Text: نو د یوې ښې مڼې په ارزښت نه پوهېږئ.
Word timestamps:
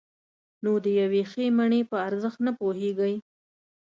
نو 0.63 0.71
د 0.83 0.85
یوې 1.01 1.23
ښې 1.31 1.45
مڼې 1.57 1.81
په 1.89 1.95
ارزښت 2.07 2.39
نه 2.47 2.51
پوهېږئ. 2.59 3.15